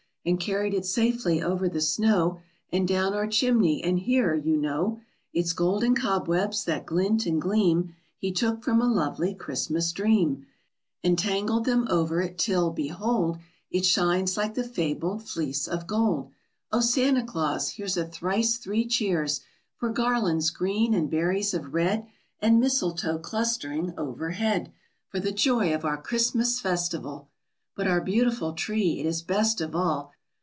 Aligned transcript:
And 0.23 0.39
carried 0.39 0.75
it 0.75 0.85
safely 0.85 1.41
over 1.41 1.67
the 1.67 1.81
snow 1.81 2.41
And 2.71 2.87
down 2.87 3.15
our 3.15 3.25
chimney 3.25 3.83
and 3.83 3.97
here, 3.97 4.35
you 4.35 4.55
know; 4.55 4.99
Its 5.33 5.51
golden 5.51 5.95
cobwebs 5.95 6.63
that 6.65 6.85
glint 6.85 7.25
and 7.25 7.41
gleam 7.41 7.95
He 8.19 8.31
took 8.31 8.61
from 8.63 8.81
a 8.83 8.87
lovely 8.87 9.33
Christmas 9.33 9.91
dream 9.91 10.45
And 11.03 11.17
tangled 11.17 11.65
them 11.65 11.87
over 11.89 12.21
it 12.21 12.37
till, 12.37 12.69
behold, 12.69 13.39
It 13.71 13.83
shines 13.83 14.37
like 14.37 14.53
the 14.53 14.63
fabled 14.63 15.27
Fleece 15.27 15.67
of 15.67 15.87
Gold! 15.87 16.29
Oh, 16.71 16.81
Santa 16.81 17.23
Claus, 17.23 17.69
here's 17.71 17.97
A 17.97 18.05
thrice 18.05 18.57
three 18.57 18.85
cheers 18.85 19.41
For 19.77 19.89
garlands 19.89 20.51
green 20.51 20.93
and 20.93 21.09
berries 21.09 21.55
of 21.55 21.73
red, 21.73 22.05
And 22.39 22.59
mistletoe 22.59 23.17
clustering 23.17 23.95
overhead, 23.97 24.71
For 25.09 25.19
the 25.19 25.31
joy 25.31 25.73
of 25.73 25.83
our 25.83 25.99
Christmas 25.99 26.59
festival! 26.59 27.27
But 27.73 27.87
our 27.87 28.01
beautiful 28.01 28.51
tree, 28.51 28.99
it 28.99 29.05
is 29.05 29.21
best 29.21 29.61
of 29.61 29.73
all! 29.73 30.11